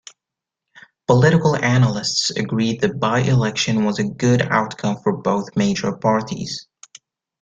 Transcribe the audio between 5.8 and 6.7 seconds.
parties".